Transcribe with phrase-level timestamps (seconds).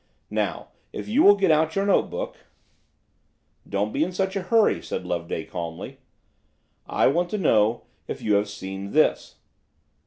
[0.31, 2.47] Now, if you will get out your note book—"
[3.69, 5.99] "Don't be in such a hurry," said Loveday calmly:
[6.87, 9.35] "I want to know if you have seen this?"